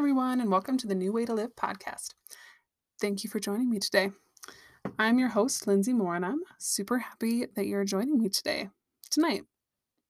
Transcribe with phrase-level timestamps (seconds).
[0.00, 2.14] everyone, and welcome to the New Way to Live podcast.
[3.02, 4.12] Thank you for joining me today.
[4.98, 8.70] I'm your host, Lindsay Moore, and I'm super happy that you're joining me today,
[9.10, 9.42] tonight,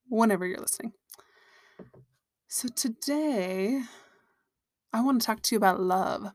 [0.08, 0.92] whenever you're listening.
[2.46, 3.82] So, today,
[4.92, 6.34] I want to talk to you about love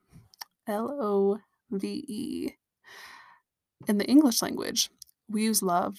[0.67, 1.39] L O
[1.71, 2.51] V E.
[3.87, 4.89] In the English language,
[5.29, 5.95] we use love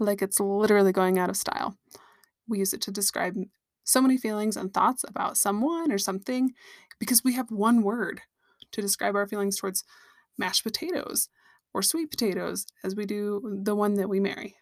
[0.00, 1.76] like it's literally going out of style.
[2.48, 3.36] We use it to describe
[3.84, 6.52] so many feelings and thoughts about someone or something
[6.98, 8.22] because we have one word
[8.72, 9.84] to describe our feelings towards
[10.36, 11.28] mashed potatoes
[11.72, 14.56] or sweet potatoes as we do the one that we marry.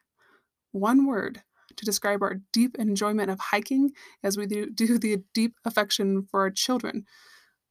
[0.73, 1.43] One word
[1.77, 3.91] to describe our deep enjoyment of hiking
[4.23, 7.05] as we do, do the deep affection for our children.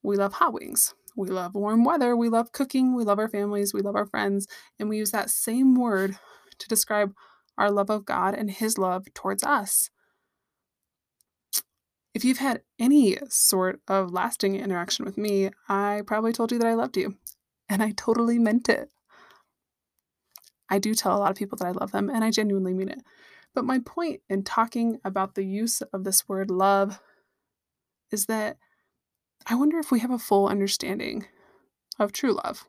[0.04, 0.94] We love hot wings.
[1.16, 2.16] We love warm weather.
[2.16, 2.96] We love cooking.
[2.96, 3.74] We love our families.
[3.74, 4.48] We love our friends.
[4.80, 6.18] And we use that same word
[6.58, 7.14] to describe
[7.58, 9.90] our love of God and His love towards us.
[12.14, 16.68] If you've had any sort of lasting interaction with me, I probably told you that
[16.68, 17.16] I loved you.
[17.70, 18.90] And I totally meant it.
[20.70, 22.90] I do tell a lot of people that I love them, and I genuinely mean
[22.90, 23.02] it.
[23.54, 27.00] But my point in talking about the use of this word love
[28.12, 28.58] is that
[29.46, 31.28] I wonder if we have a full understanding
[31.98, 32.66] of true love.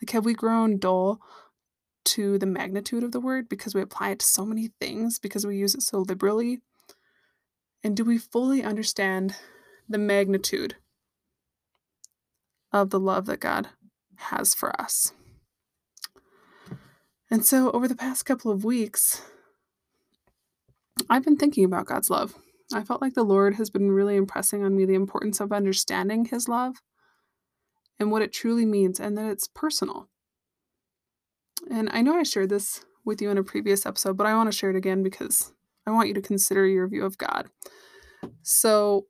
[0.00, 1.20] Like, have we grown dull
[2.06, 5.46] to the magnitude of the word because we apply it to so many things, because
[5.46, 6.60] we use it so liberally?
[7.82, 9.36] And do we fully understand
[9.88, 10.76] the magnitude
[12.72, 13.68] of the love that God
[14.16, 15.12] has for us?
[17.30, 19.22] And so, over the past couple of weeks,
[21.08, 22.34] I've been thinking about God's love.
[22.72, 26.24] I felt like the Lord has been really impressing on me the importance of understanding
[26.24, 26.76] His love
[27.98, 30.08] and what it truly means, and that it's personal.
[31.70, 34.50] And I know I shared this with you in a previous episode, but I want
[34.50, 35.52] to share it again because
[35.90, 37.50] I want you to consider your view of God.
[38.42, 39.06] So,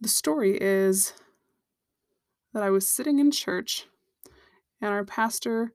[0.00, 1.12] the story is
[2.52, 3.86] that I was sitting in church
[4.80, 5.72] and our pastor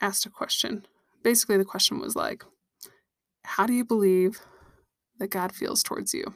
[0.00, 0.86] asked a question.
[1.22, 2.44] Basically, the question was like,
[3.44, 4.40] How do you believe
[5.18, 6.34] that God feels towards you?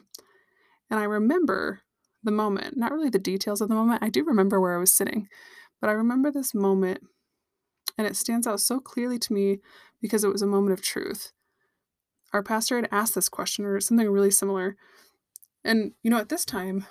[0.89, 1.81] And I remember
[2.23, 4.03] the moment, not really the details of the moment.
[4.03, 5.27] I do remember where I was sitting,
[5.79, 7.01] but I remember this moment
[7.97, 9.59] and it stands out so clearly to me
[10.01, 11.31] because it was a moment of truth.
[12.33, 14.75] Our pastor had asked this question or something really similar.
[15.63, 16.85] And, you know, at this time,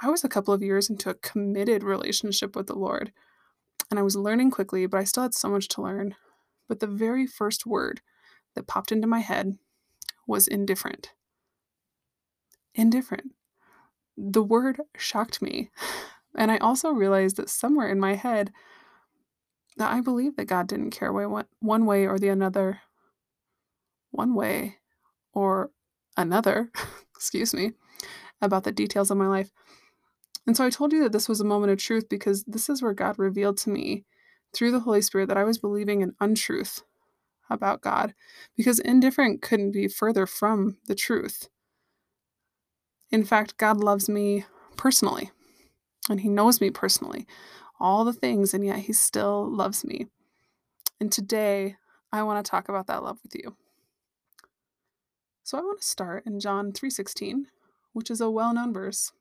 [0.00, 3.12] I was a couple of years into a committed relationship with the Lord.
[3.90, 6.14] And I was learning quickly, but I still had so much to learn.
[6.68, 8.00] But the very first word
[8.54, 9.58] that popped into my head
[10.26, 11.12] was indifferent.
[12.74, 13.32] Indifferent.
[14.16, 15.70] The word shocked me.
[16.36, 18.52] And I also realized that somewhere in my head,
[19.76, 22.80] that I believe that God didn't care one way or the another,
[24.10, 24.76] one way
[25.32, 25.70] or
[26.16, 26.70] another,
[27.14, 27.72] excuse me,
[28.40, 29.50] about the details of my life.
[30.46, 32.82] And so I told you that this was a moment of truth because this is
[32.82, 34.04] where God revealed to me
[34.54, 36.82] through the Holy Spirit that I was believing an untruth
[37.50, 38.14] about God
[38.56, 41.48] because indifferent couldn't be further from the truth.
[43.10, 44.44] In fact, God loves me
[44.76, 45.30] personally
[46.08, 47.26] and He knows me personally
[47.78, 50.06] all the things, and yet he still loves me.
[51.00, 51.76] And today,
[52.12, 53.56] I want to talk about that love with you.
[55.42, 57.46] So I want to start in John 3:16,
[57.92, 59.12] which is a well-known verse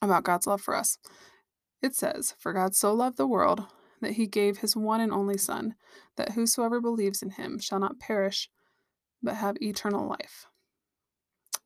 [0.00, 0.98] about God's love for us.
[1.80, 3.66] It says, "For God so loved the world
[4.00, 5.76] that he gave his one and only son,
[6.16, 8.50] that whosoever believes in him shall not perish,
[9.22, 10.46] but have eternal life."
[11.54, 11.58] I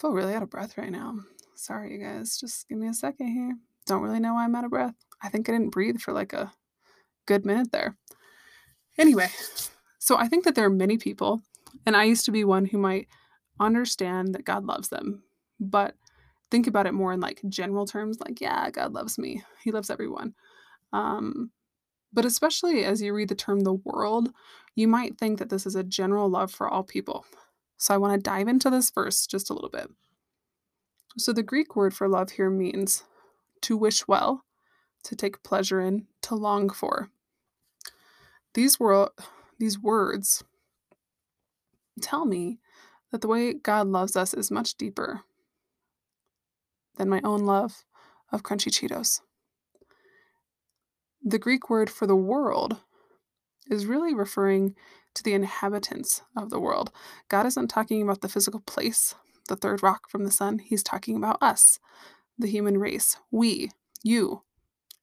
[0.00, 1.24] feel really out of breath right now.
[1.54, 2.38] Sorry, you guys.
[2.38, 3.58] Just give me a second here.
[3.88, 4.94] Don't really know why I'm out of breath.
[5.22, 6.52] I think I didn't breathe for like a
[7.26, 7.96] good minute there.
[8.98, 9.28] Anyway,
[9.98, 11.40] so I think that there are many people,
[11.86, 13.08] and I used to be one who might
[13.58, 15.22] understand that God loves them,
[15.58, 15.94] but
[16.50, 19.88] think about it more in like general terms like, yeah, God loves me, He loves
[19.88, 20.34] everyone.
[20.92, 21.50] Um,
[22.12, 24.32] but especially as you read the term the world,
[24.74, 27.24] you might think that this is a general love for all people.
[27.78, 29.88] So I want to dive into this verse just a little bit.
[31.16, 33.04] So the Greek word for love here means
[33.62, 34.44] to wish well,
[35.04, 37.10] to take pleasure in, to long for.
[38.54, 39.12] These, wor-
[39.58, 40.42] these words
[42.00, 42.58] tell me
[43.10, 45.22] that the way God loves us is much deeper
[46.96, 47.84] than my own love
[48.30, 49.20] of crunchy Cheetos.
[51.22, 52.78] The Greek word for the world
[53.70, 54.74] is really referring
[55.14, 56.90] to the inhabitants of the world.
[57.28, 59.14] God isn't talking about the physical place,
[59.48, 60.58] the third rock from the sun.
[60.58, 61.78] He's talking about us,
[62.38, 63.16] the human race.
[63.30, 63.70] We,
[64.02, 64.42] you,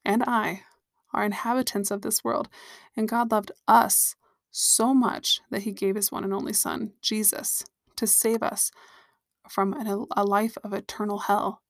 [0.04, 0.64] and I
[1.14, 2.50] are inhabitants of this world,
[2.96, 4.16] and God loved us
[4.52, 7.66] so much that he gave his one and only Son, Jesus,
[7.98, 8.72] to save us
[9.50, 9.74] from
[10.16, 11.62] a life of eternal hell,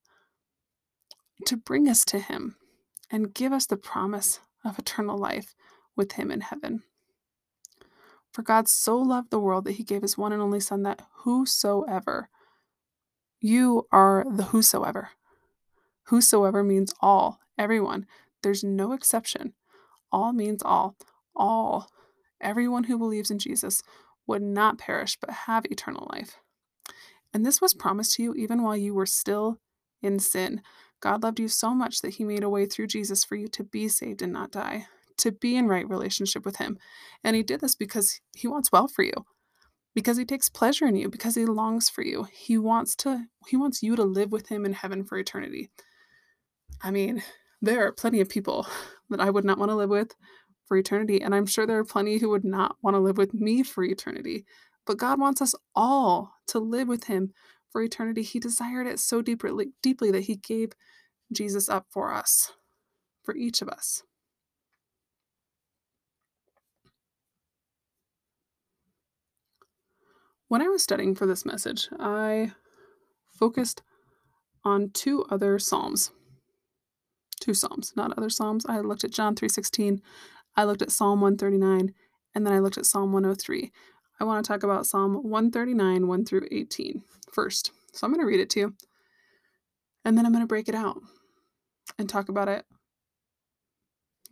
[1.46, 2.56] to bring us to Him
[3.12, 5.56] and give us the promise of eternal life
[5.96, 6.84] with Him in heaven.
[8.32, 11.02] For God so loved the world that He gave His one and only Son, that
[11.20, 12.30] whosoever,
[13.40, 15.10] you are the whosoever.
[16.07, 18.06] Whosoever means all, everyone.
[18.44, 19.54] There's no exception.
[20.12, 20.96] All means all.
[21.36, 21.90] All.
[22.40, 23.81] Everyone who believes in Jesus
[24.28, 26.38] would not perish but have eternal life.
[27.34, 29.60] And this was promised to you even while you were still
[30.02, 30.62] in sin.
[31.02, 33.63] God loved you so much that he made a way through Jesus for you to
[33.63, 34.88] be saved and not die,
[35.18, 36.78] to be in right relationship with him.
[37.24, 39.13] And he did this because he wants well for you.
[39.94, 42.28] Because he takes pleasure in you, because he longs for you.
[42.31, 45.69] He wants to he wants you to live with him in heaven for eternity.
[46.82, 47.24] I mean,
[47.62, 48.68] there are plenty of people
[49.10, 50.16] that I would not want to live with
[50.68, 51.22] for eternity.
[51.22, 53.84] And I'm sure there are plenty who would not want to live with me for
[53.84, 54.46] eternity.
[54.86, 57.32] But God wants us all to live with Him
[57.72, 58.22] for eternity.
[58.22, 60.74] He desired it so deeply, deeply that He gave
[61.32, 62.54] Jesus up for us,
[63.24, 64.04] for each of us.
[70.48, 72.52] When I was studying for this message, I
[73.28, 73.82] focused
[74.64, 76.12] on two other psalms.
[77.46, 78.66] Two psalms, not other psalms.
[78.68, 80.02] I looked at John 3:16
[80.58, 81.94] I looked at Psalm 139,
[82.34, 83.72] and then I looked at Psalm 103.
[84.20, 87.72] I want to talk about Psalm 139, 1 through 18 first.
[87.92, 88.74] So I'm going to read it to you,
[90.04, 91.00] and then I'm going to break it out
[92.00, 92.66] and talk about it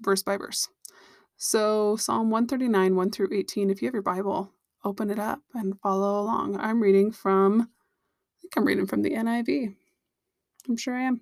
[0.01, 0.69] verse by verse.
[1.38, 5.80] So, Psalm 139, 1 through 18, if you have your Bible, open it up and
[5.81, 6.57] follow along.
[6.57, 9.75] I'm reading from, I think I'm reading from the NIV.
[10.68, 11.21] I'm sure I am.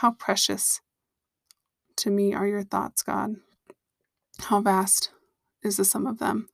[0.00, 0.82] How precious
[1.96, 3.36] to me are your thoughts, God.
[4.38, 5.10] How vast
[5.62, 6.50] is the sum of them.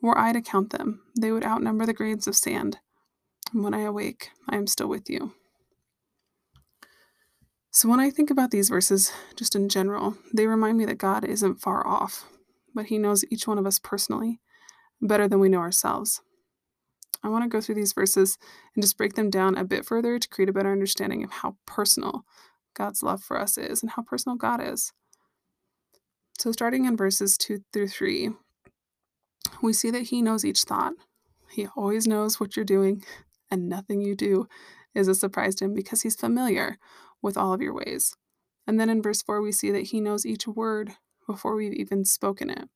[0.00, 2.78] Were I to count them, they would outnumber the grains of sand.
[3.52, 5.34] And when I awake, I am still with you.
[7.70, 11.24] So, when I think about these verses, just in general, they remind me that God
[11.26, 12.24] isn't far off,
[12.74, 14.40] but He knows each one of us personally
[15.02, 16.22] better than we know ourselves.
[17.22, 18.38] I want to go through these verses
[18.74, 21.56] and just break them down a bit further to create a better understanding of how
[21.66, 22.24] personal
[22.78, 24.92] God's love for us is and how personal God is.
[26.38, 28.30] So, starting in verses 2 through 3,
[29.60, 30.92] we see that He knows each thought.
[31.50, 33.04] He always knows what you're doing,
[33.50, 34.46] and nothing you do
[34.94, 36.78] is a surprise to Him because He's familiar
[37.20, 38.14] with all of your ways.
[38.66, 40.92] And then in verse 4, we see that He knows each word
[41.26, 42.68] before we've even spoken it.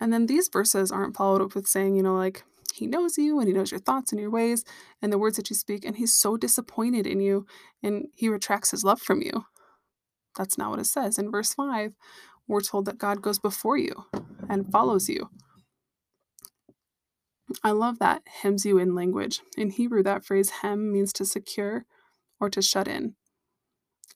[0.00, 2.44] And then these verses aren't followed up with saying, you know, like,
[2.78, 4.64] he knows you and he knows your thoughts and your ways
[5.02, 7.46] and the words that you speak, and he's so disappointed in you
[7.82, 9.44] and he retracts his love from you.
[10.36, 11.18] That's not what it says.
[11.18, 11.94] In verse 5,
[12.46, 14.06] we're told that God goes before you
[14.48, 15.28] and follows you.
[17.64, 19.40] I love that hems you in language.
[19.56, 21.86] In Hebrew, that phrase hem means to secure
[22.40, 23.14] or to shut in.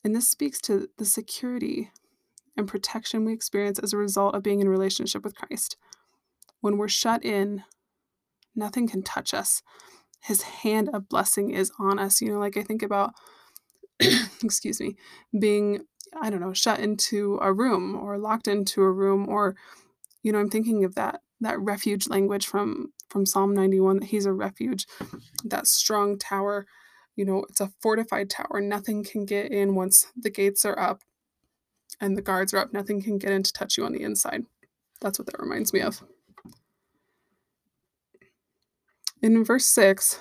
[0.05, 1.91] And this speaks to the security
[2.57, 5.77] and protection we experience as a result of being in relationship with Christ.
[6.61, 7.65] When we're shut in
[8.57, 9.63] Nothing can touch us.
[10.21, 12.21] His hand of blessing is on us.
[12.21, 13.15] You know, like I think about,
[14.45, 14.97] excuse me,
[15.39, 15.83] being,
[16.21, 19.57] I don't know, shut into a room or locked into a room or
[20.25, 24.27] You know, I'm thinking of that that refuge language from from Psalm 91 that he's
[24.27, 24.87] a refuge,
[25.45, 26.67] that strong tower.
[27.17, 28.61] You know, it's a fortified tower.
[28.63, 31.03] Nothing can get in once the gates are up
[32.01, 32.73] and the guards are up.
[32.73, 34.45] Nothing can get in to touch you on the inside.
[35.01, 36.03] That's what that reminds me of.
[39.23, 40.21] In verse 6,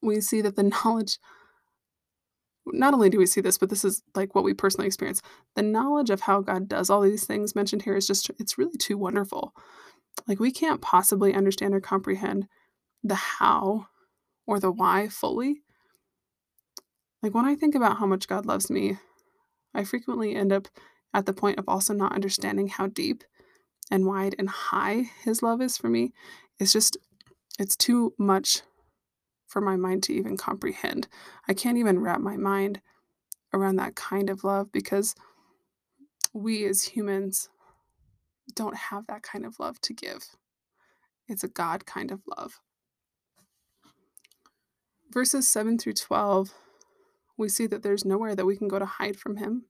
[0.00, 1.18] we see that the knowledge
[2.66, 5.20] not only do we see this, but this is like what we personally experience.
[5.54, 8.78] The knowledge of how God does all these things mentioned here is just, it's really
[8.78, 9.52] too wonderful.
[10.26, 12.46] Like, we can't possibly understand or comprehend
[13.02, 13.88] the how
[14.46, 15.62] or the why fully.
[17.22, 18.98] Like, when I think about how much God loves me,
[19.74, 20.68] I frequently end up
[21.12, 23.24] at the point of also not understanding how deep
[23.90, 26.12] and wide and high His love is for me.
[26.58, 26.96] It's just,
[27.58, 28.62] it's too much
[29.46, 31.08] for my mind to even comprehend.
[31.48, 32.80] I can't even wrap my mind
[33.52, 35.14] around that kind of love because
[36.32, 37.48] we as humans
[38.54, 40.24] don't have that kind of love to give.
[41.28, 42.60] It's a God kind of love.
[45.10, 46.52] Verses 7 through 12,
[47.38, 49.66] we see that there's nowhere that we can go to hide from Him,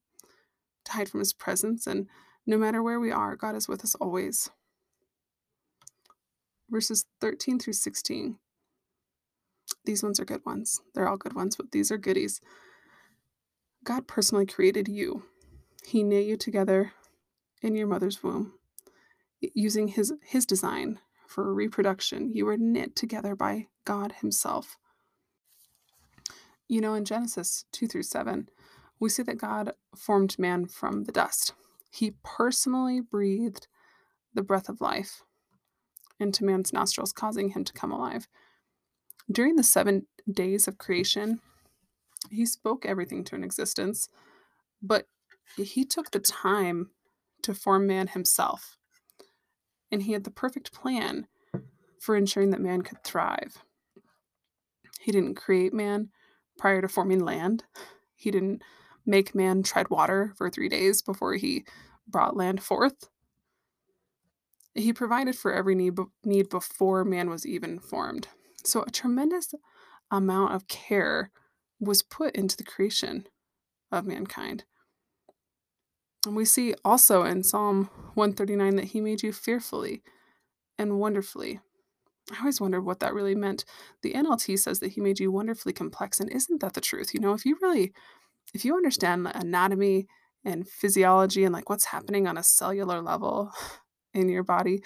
[0.87, 2.09] to hide from His presence, and
[2.47, 4.51] no matter where we are, God is with us always.
[6.75, 8.39] Verses 13 through 16
[9.85, 10.81] these ones are good ones.
[10.95, 12.41] They're all good ones, but these are goodies.
[13.85, 15.25] God personally created you.
[15.87, 16.93] He knit you together
[17.63, 18.55] in your mother's womb
[19.41, 22.31] using his his design for reproduction.
[22.35, 24.79] You were knit together by God himself.
[26.67, 28.49] You know, in Genesis 2 through 7,
[28.99, 31.53] we see that God formed man from the dust.
[31.91, 33.67] He personally breathed
[34.33, 35.23] the breath of life
[36.25, 38.27] into man's nostrils, causing him to come alive.
[39.31, 41.41] During the seven days of creation,
[42.31, 44.09] he spoke everything to an existence,
[44.83, 45.07] but
[45.57, 46.91] he took the time
[47.43, 48.77] to form man himself.
[49.93, 51.27] And he had the perfect plan
[52.01, 53.63] for ensuring that man could thrive.
[55.01, 56.09] He didn't create man
[56.59, 57.65] prior to forming land.
[58.17, 58.63] He didn't
[59.07, 61.65] make man tread water for three days before he
[62.09, 63.09] brought land forth.
[64.75, 68.29] He provided for every need, need before man was even formed.
[68.65, 69.55] So, a tremendous
[70.11, 71.31] amount of care
[71.81, 73.27] was put into the creation
[73.93, 74.65] of mankind.
[76.27, 80.03] And we see also in Psalm 139 that he made you fearfully
[80.79, 81.61] and wonderfully.
[82.33, 83.65] I always wondered what that really meant.
[84.03, 87.13] The NLT says that he made you wonderfully complex, and isn't that the truth?
[87.13, 87.93] You know, if you really,
[88.55, 90.07] if you understand anatomy
[90.45, 93.53] and physiology and like what's happening on a cellular level
[94.15, 94.83] in your body,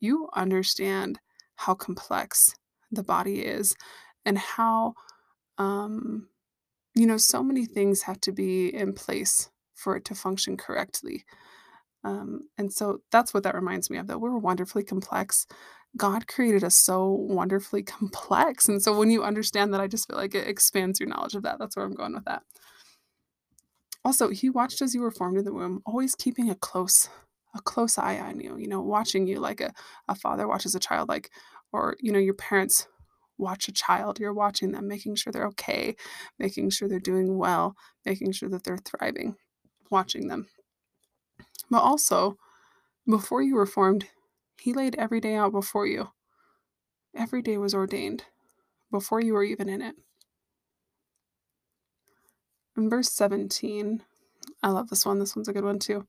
[0.00, 1.18] you understand
[1.56, 2.54] how complex
[2.92, 3.74] the body is
[4.24, 4.94] and how
[5.58, 6.28] um
[6.94, 11.24] you know so many things have to be in place for it to function correctly.
[12.04, 15.46] Um, and so that's what that reminds me of that we're wonderfully complex.
[15.96, 20.16] God created us so wonderfully complex and so when you understand that i just feel
[20.16, 21.58] like it expands your knowledge of that.
[21.58, 22.42] That's where i'm going with that.
[24.04, 27.08] Also he watched as you were formed in the womb always keeping a close
[27.56, 29.72] a close eye on you you know watching you like a,
[30.08, 31.30] a father watches a child like
[31.72, 32.86] or you know your parents
[33.38, 35.94] watch a child you're watching them making sure they're okay
[36.38, 39.36] making sure they're doing well making sure that they're thriving
[39.90, 40.48] watching them.
[41.70, 42.38] But also
[43.08, 44.06] before you were formed
[44.60, 46.08] he laid every day out before you.
[47.14, 48.24] Every day was ordained
[48.90, 49.96] before you were even in it.
[52.76, 54.02] In verse 17
[54.62, 56.06] i love this one this one's a good one too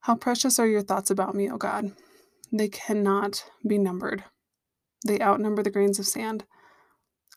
[0.00, 1.92] how precious are your thoughts about me o god
[2.52, 4.24] they cannot be numbered
[5.06, 6.44] they outnumber the grains of sand.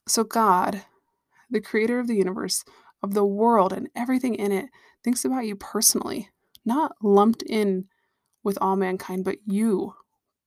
[0.08, 0.84] So, God,
[1.50, 2.64] the creator of the universe,
[3.02, 4.66] of the world, and everything in it,
[5.04, 6.30] thinks about you personally,
[6.66, 7.86] not lumped in
[8.44, 9.94] with all mankind, but you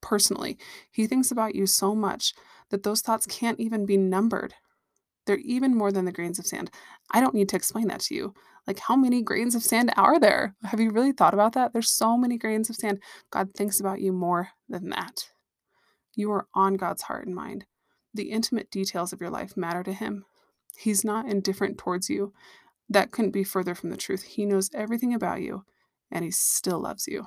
[0.03, 0.59] personally.
[0.91, 2.35] He thinks about you so much
[2.71, 4.55] that those thoughts can't even be numbered.
[5.27, 6.71] They're even more than the grains of sand.
[7.11, 8.35] I don't need to explain that to you.
[8.67, 10.57] Like, how many grains of sand are there?
[10.65, 11.73] Have you really thought about that?
[11.73, 13.01] There's so many grains of sand.
[13.31, 15.31] God thinks about you more than that.
[16.15, 17.67] You are on God's heart and mind.
[18.15, 20.25] The intimate details of your life matter to Him.
[20.79, 22.33] He's not indifferent towards you.
[22.89, 24.23] That couldn't be further from the truth.
[24.23, 25.65] He knows everything about you,
[26.11, 27.27] and He still loves you.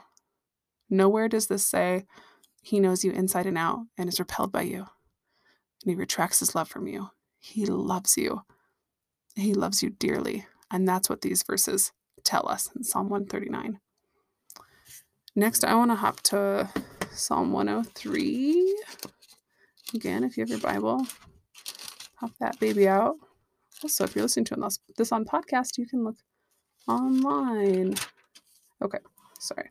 [0.89, 2.06] Nowhere does this say
[2.62, 6.56] He knows you inside and out and is repelled by you, and He retracts His
[6.56, 7.10] love from you.
[7.39, 8.41] He loves you.
[9.36, 10.46] He loves you dearly.
[10.72, 11.91] And that's what these verses
[12.24, 13.79] tell us in Psalm 139.
[15.36, 16.69] Next, I want to hop to
[17.12, 18.75] Psalm 103.
[19.93, 21.08] Again, if you have your Bible,
[22.19, 23.15] pop that baby out.
[23.81, 26.17] Also, if you're listening to this on podcast, you can look
[26.88, 27.96] online.
[28.81, 29.00] Okay,
[29.39, 29.69] sorry.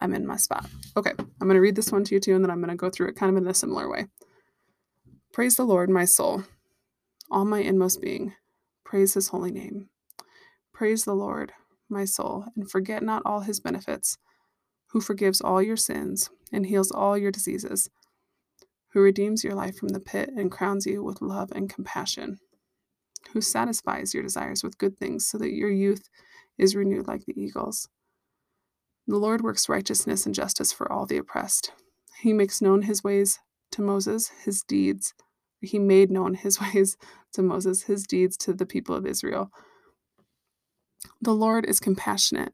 [0.00, 0.66] I'm in my spot.
[0.96, 2.76] Okay, I'm going to read this one to you too, and then I'm going to
[2.76, 4.06] go through it kind of in a similar way.
[5.32, 6.44] Praise the Lord, my soul,
[7.30, 8.34] all my inmost being.
[8.84, 9.88] Praise his holy name.
[10.72, 11.52] Praise the Lord,
[11.88, 14.16] my soul, and forget not all his benefits,
[14.88, 17.90] who forgives all your sins and heals all your diseases,
[18.92, 22.38] who redeems your life from the pit and crowns you with love and compassion,
[23.32, 26.08] who satisfies your desires with good things so that your youth
[26.56, 27.88] is renewed like the eagles.
[29.06, 31.72] The Lord works righteousness and justice for all the oppressed.
[32.20, 33.38] He makes known his ways
[33.72, 35.14] to Moses, his deeds.
[35.60, 36.96] He made known his ways
[37.32, 39.50] to Moses, his deeds to the people of Israel.
[41.20, 42.52] The Lord is compassionate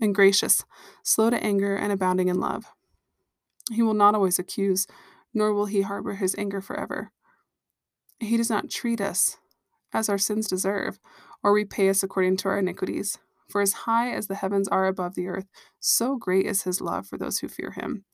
[0.00, 0.64] and gracious,
[1.02, 2.66] slow to anger and abounding in love.
[3.72, 4.86] He will not always accuse,
[5.32, 7.12] nor will he harbor his anger forever.
[8.20, 9.36] He does not treat us
[9.92, 10.98] as our sins deserve,
[11.42, 13.18] or repay us according to our iniquities.
[13.48, 15.46] For as high as the heavens are above the earth,
[15.78, 18.04] so great is his love for those who fear him.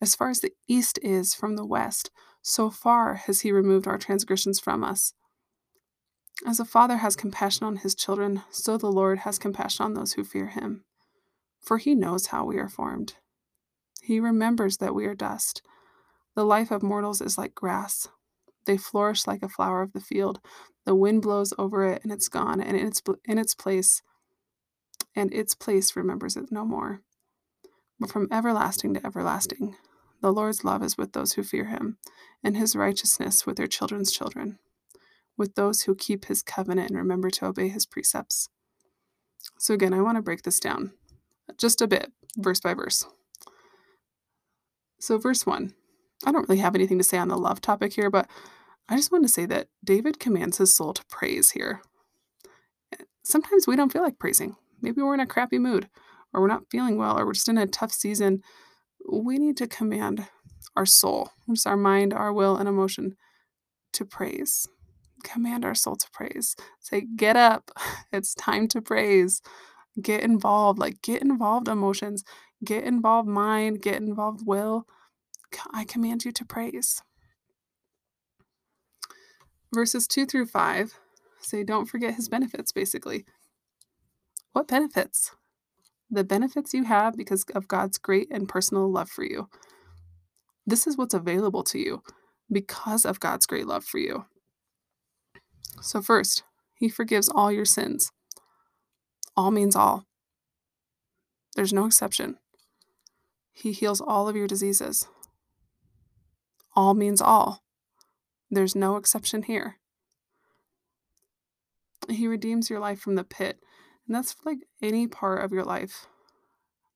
[0.00, 2.10] As far as the east is from the west,
[2.48, 5.12] so far has he removed our transgressions from us.
[6.46, 10.12] As a father has compassion on his children, so the Lord has compassion on those
[10.12, 10.84] who fear him.
[11.60, 13.14] For he knows how we are formed.
[14.00, 15.60] He remembers that we are dust.
[16.36, 18.06] The life of mortals is like grass.
[18.64, 20.38] They flourish like a flower of the field.
[20.84, 24.02] The wind blows over it and it's gone, and in its, in its place,
[25.16, 27.00] and its place remembers it no more.
[27.98, 29.74] But from everlasting to everlasting,
[30.26, 31.98] the Lord's love is with those who fear him,
[32.42, 34.58] and his righteousness with their children's children,
[35.36, 38.48] with those who keep his covenant and remember to obey his precepts.
[39.56, 40.94] So, again, I want to break this down
[41.58, 43.06] just a bit, verse by verse.
[44.98, 45.72] So, verse 1,
[46.24, 48.28] I don't really have anything to say on the love topic here, but
[48.88, 51.82] I just want to say that David commands his soul to praise here.
[53.22, 54.56] Sometimes we don't feel like praising.
[54.82, 55.88] Maybe we're in a crappy mood,
[56.34, 58.42] or we're not feeling well, or we're just in a tough season.
[59.10, 60.28] We need to command
[60.76, 63.16] our soul, which is our mind, our will, and emotion,
[63.94, 64.68] to praise.
[65.24, 66.56] Command our soul to praise.
[66.80, 67.70] Say, get up.
[68.12, 69.42] It's time to praise.
[70.02, 70.78] Get involved.
[70.78, 72.24] Like, get involved emotions.
[72.64, 73.82] Get involved mind.
[73.82, 74.86] Get involved will.
[75.72, 77.02] I command you to praise.
[79.74, 80.98] Verses 2 through 5
[81.40, 83.24] say, don't forget his benefits, basically.
[84.52, 85.35] What benefits?
[86.10, 89.48] The benefits you have because of God's great and personal love for you.
[90.66, 92.02] This is what's available to you
[92.50, 94.26] because of God's great love for you.
[95.80, 98.12] So, first, He forgives all your sins.
[99.36, 100.06] All means all,
[101.56, 102.36] there's no exception.
[103.50, 105.08] He heals all of your diseases.
[106.74, 107.62] All means all.
[108.50, 109.78] There's no exception here.
[112.10, 113.58] He redeems your life from the pit
[114.06, 116.06] and that's like any part of your life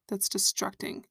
[0.09, 1.05] that's destructing.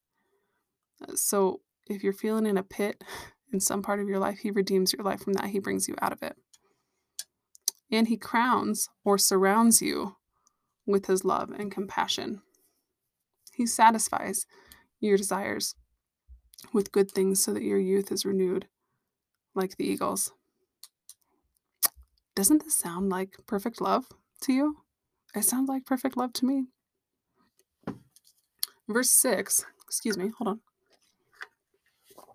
[1.01, 3.03] Uh, so if you're feeling in a pit
[3.53, 5.47] in some part of your life, He redeems your life from that.
[5.47, 6.37] He brings you out of it.
[7.91, 10.15] And He crowns or surrounds you
[10.85, 12.41] with His love and compassion.
[13.53, 14.45] He satisfies
[14.99, 15.75] your desires
[16.73, 18.67] with good things so that your youth is renewed
[19.55, 20.31] like the eagles.
[22.35, 24.05] Doesn't this sound like perfect love
[24.41, 24.77] to you?
[25.35, 26.65] It sounds like perfect love to me.
[28.87, 30.59] Verse 6, excuse me, hold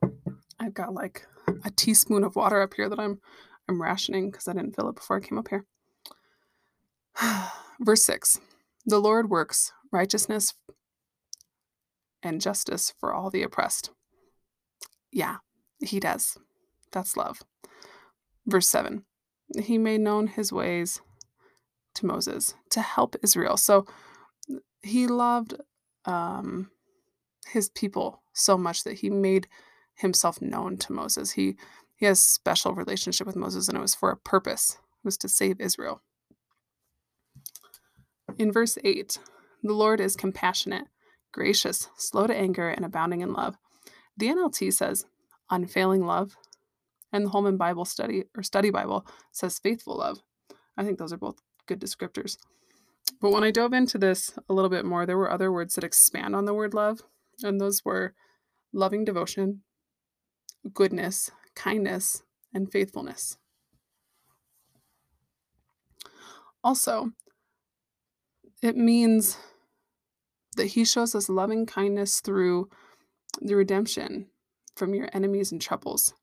[0.02, 0.12] on.
[0.61, 1.26] I've got like
[1.64, 3.20] a teaspoon of water up here that I'm
[3.68, 5.64] I'm rationing because I didn't fill it before I came up here.
[7.80, 8.38] Verse 6.
[8.87, 10.54] The Lord works righteousness
[12.22, 13.90] and justice for all the oppressed.
[15.11, 15.38] Yeah,
[15.80, 16.37] he does.
[16.92, 17.42] That's love.
[18.46, 19.04] Verse 7.
[19.59, 21.00] He made known his ways
[21.94, 23.57] to Moses to help Israel.
[23.57, 23.87] So
[24.83, 25.54] he loved
[26.04, 26.70] um,
[27.46, 29.48] his people so much that he made
[29.96, 31.33] himself known to Moses.
[31.33, 31.57] He
[31.96, 34.78] he has special relationship with Moses, and it was for a purpose.
[34.80, 36.02] It was to save Israel.
[38.37, 39.18] In verse 8,
[39.62, 40.87] the Lord is compassionate,
[41.33, 43.57] gracious, slow to anger, and abounding in love.
[44.16, 45.07] The NLT says
[45.50, 46.37] unfailing love,
[47.12, 50.18] and the Holman Bible Study or Study Bible says faithful love.
[50.76, 52.37] I think those are both good descriptors.
[53.20, 55.85] But when I dove into this a little bit more, there were other words that
[55.85, 57.00] expand on the word love,
[57.42, 58.14] and those were
[58.72, 59.62] loving devotion,
[60.72, 62.22] goodness, kindness,
[62.53, 63.37] and faithfulness.
[66.62, 67.11] Also,
[68.62, 69.37] it means
[70.57, 72.68] that he shows us loving kindness through
[73.40, 74.29] the redemption
[74.77, 76.14] from your enemies and troubles,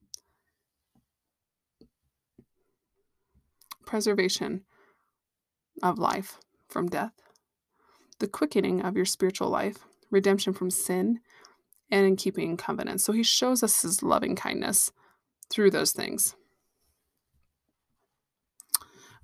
[3.86, 4.64] preservation
[5.82, 7.14] of life from death,
[8.20, 9.78] the quickening of your spiritual life,
[10.10, 11.20] redemption from sin,
[11.90, 13.04] and in keeping covenants.
[13.04, 14.92] So he shows us his loving kindness
[15.50, 16.36] through those things.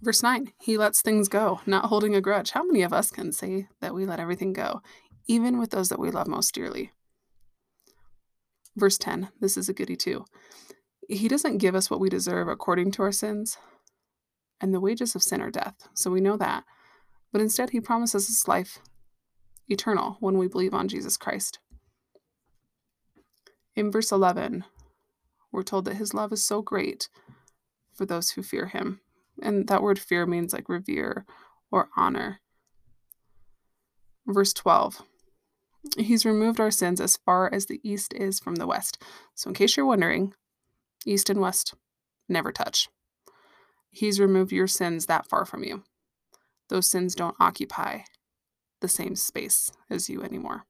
[0.02, 2.52] Verse 9, he lets things go, not holding a grudge.
[2.52, 4.82] How many of us can say that we let everything go,
[5.28, 6.92] even with those that we love most dearly?
[8.76, 10.26] Verse 10, this is a goody too.
[11.10, 13.58] He doesn't give us what we deserve according to our sins,
[14.60, 15.88] and the wages of sin are death.
[15.94, 16.64] So we know that.
[17.32, 18.80] But instead, he promises us life
[19.68, 21.60] eternal when we believe on Jesus Christ.
[23.76, 24.64] In verse 11,
[25.52, 27.10] we're told that his love is so great
[27.94, 29.02] for those who fear him.
[29.42, 31.26] And that word fear means like revere
[31.72, 32.40] or honor.
[34.26, 35.04] Verse 12,
[35.98, 39.02] he's removed our sins as far as the east is from the west.
[39.36, 40.34] So, in case you're wondering,
[41.06, 41.76] east and west
[42.28, 42.90] never touch.
[43.98, 45.82] He's removed your sins that far from you.
[46.70, 48.02] Those sins don't occupy
[48.80, 50.66] the same space as you anymore.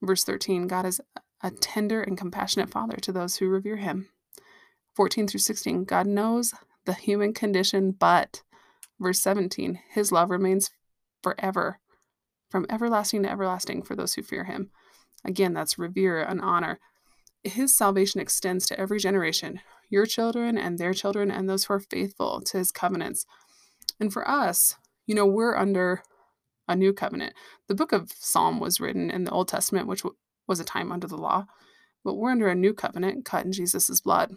[0.00, 0.98] Verse 13 God is
[1.42, 4.08] a tender and compassionate father to those who revere him.
[4.96, 6.54] 14 through 16, God knows
[6.86, 8.42] the human condition, but
[8.98, 10.70] verse 17, his love remains
[11.22, 11.80] forever,
[12.48, 14.70] from everlasting to everlasting for those who fear him.
[15.22, 16.80] Again, that's revere and honor.
[17.44, 21.80] His salvation extends to every generation, your children and their children, and those who are
[21.80, 23.26] faithful to his covenants.
[24.00, 26.02] And for us, you know, we're under
[26.68, 27.32] a new covenant.
[27.66, 30.02] The book of Psalm was written in the Old Testament, which
[30.46, 31.46] was a time under the law,
[32.04, 34.36] but we're under a new covenant cut in Jesus' blood.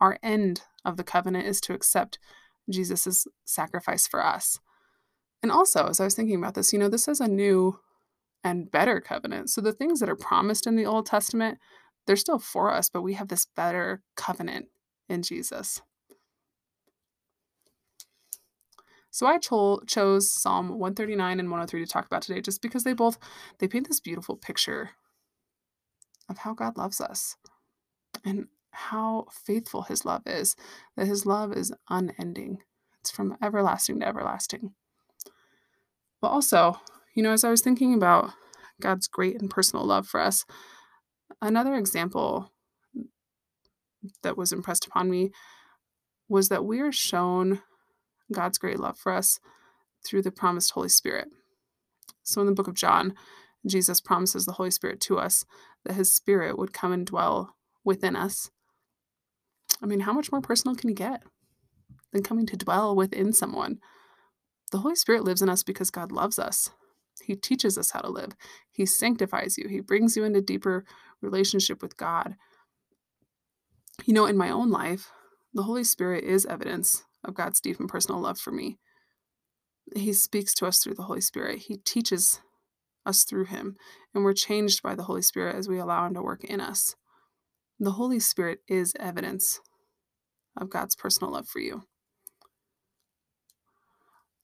[0.00, 2.18] Our end of the covenant is to accept
[2.70, 4.60] Jesus' sacrifice for us.
[5.42, 7.78] And also, as I was thinking about this, you know, this is a new
[8.42, 9.50] and better covenant.
[9.50, 11.58] So the things that are promised in the Old Testament,
[12.06, 14.66] they're still for us, but we have this better covenant
[15.08, 15.82] in Jesus.
[19.10, 22.92] So I cho- chose Psalm 139 and 103 to talk about today just because they
[22.92, 23.18] both
[23.58, 24.90] they paint this beautiful picture
[26.28, 27.36] of how God loves us
[28.24, 30.54] and how faithful his love is,
[30.96, 32.58] that his love is unending.
[33.00, 34.72] It's from everlasting to everlasting.
[36.20, 36.80] But also,
[37.14, 38.32] you know, as I was thinking about
[38.80, 40.44] God's great and personal love for us,
[41.40, 42.52] another example
[44.22, 45.30] that was impressed upon me
[46.28, 47.62] was that we are shown
[48.32, 49.40] God's great love for us
[50.04, 51.28] through the promised Holy Spirit.
[52.22, 53.14] So in the book of John,
[53.66, 55.44] Jesus promises the Holy Spirit to us
[55.84, 58.50] that his spirit would come and dwell within us.
[59.82, 61.22] I mean, how much more personal can you get
[62.12, 63.78] than coming to dwell within someone?
[64.70, 66.70] The Holy Spirit lives in us because God loves us.
[67.22, 68.32] He teaches us how to live.
[68.70, 69.68] He sanctifies you.
[69.68, 70.84] He brings you into deeper
[71.20, 72.36] relationship with God.
[74.04, 75.10] You know, in my own life,
[75.52, 78.78] the Holy Spirit is evidence of God's deep and personal love for me.
[79.94, 81.60] He speaks to us through the Holy Spirit.
[81.60, 82.40] He teaches
[83.04, 83.76] us through him,
[84.14, 86.94] and we're changed by the Holy Spirit as we allow him to work in us.
[87.80, 89.60] The Holy Spirit is evidence
[90.56, 91.82] of God's personal love for you.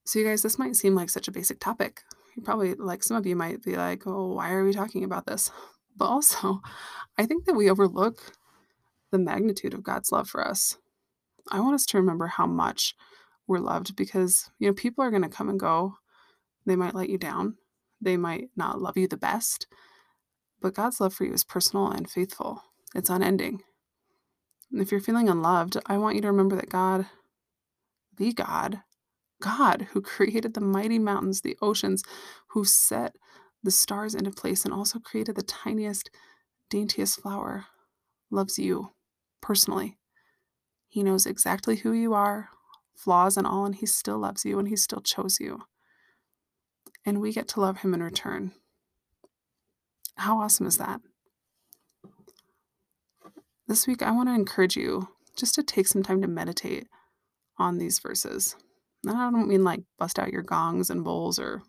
[0.07, 2.03] So, you guys, this might seem like such a basic topic.
[2.37, 5.27] You probably, like, some of you might be like, oh, why are we talking about
[5.27, 5.51] this?
[5.97, 6.61] But also,
[7.19, 8.33] I think that we overlook
[9.15, 10.77] the magnitude of God's love for us.
[11.53, 12.97] I want us to remember how much
[13.47, 15.95] we're loved because, you know, people are going to come and go.
[16.67, 17.57] They might let you down.
[18.01, 19.69] They might not love you the best.
[20.61, 23.63] But God's love for you is personal and faithful, it's unending.
[24.73, 27.07] And if you're feeling unloved, I want you to remember that God,
[28.17, 28.81] the God,
[29.41, 32.03] God who created the mighty mountains, the oceans,
[32.49, 33.15] who set
[33.63, 36.11] the stars into place and also created the tiniest,
[36.69, 37.67] daintiest flower,
[38.33, 38.91] loves you
[39.45, 39.99] personally.
[40.89, 42.49] He knows exactly who you are,
[42.97, 45.61] flaws and all, and He still loves you and He still chose you.
[47.05, 48.53] And we get to love Him in return.
[50.17, 51.03] How awesome is that?
[53.69, 56.87] This week, I want to encourage you just to take some time to meditate
[57.59, 58.57] on these verses.
[59.05, 61.63] And I don't mean like bust out your gongs and bowls or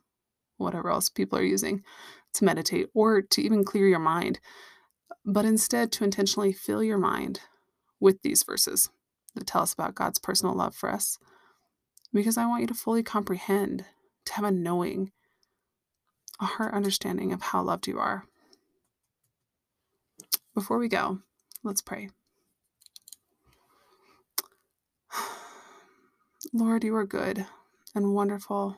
[0.55, 1.83] whatever else people are using
[2.35, 4.39] to meditate or to even clear your mind,
[5.25, 7.41] but instead to intentionally fill your mind
[8.05, 8.89] with these verses
[9.33, 11.17] that tell us about God's personal love for us.
[12.13, 13.83] Because I want you to fully comprehend,
[14.25, 15.11] to have a knowing,
[16.39, 18.25] a heart understanding of how loved you are.
[20.53, 21.21] Before we go,
[21.63, 22.09] let's pray.
[26.53, 27.47] Lord, you are good
[27.95, 28.77] and wonderful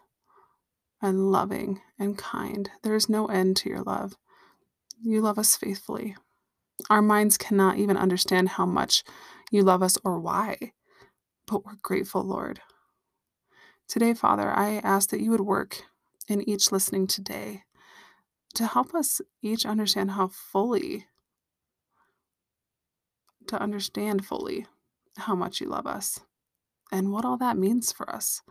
[1.02, 2.72] and loving and kind.
[2.82, 4.16] There is no end to your love.
[5.04, 6.16] You love us faithfully.
[6.90, 9.04] Our minds cannot even understand how much
[9.52, 10.74] you love us or why,
[11.48, 12.62] but we're grateful, Lord.
[13.88, 15.84] Today, Father, I ask that you would work
[16.28, 17.64] in each listening today
[18.56, 21.08] to help us each understand how fully
[23.48, 24.66] to understand fully
[25.18, 26.20] how much you love us
[26.92, 28.42] and what all that means for us.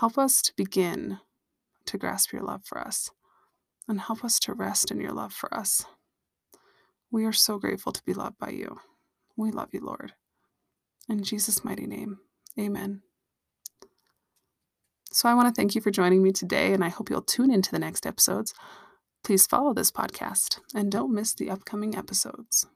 [0.00, 1.18] Help us to begin
[1.86, 3.10] to grasp your love for us
[3.88, 5.84] and help us to rest in your love for us.
[7.10, 8.80] We are so grateful to be loved by you.
[9.36, 10.12] We love you, Lord.
[11.08, 12.18] In Jesus' mighty name,
[12.58, 13.02] amen.
[15.10, 17.50] So I want to thank you for joining me today, and I hope you'll tune
[17.50, 18.52] into the next episodes.
[19.24, 22.66] Please follow this podcast and don't miss the upcoming episodes.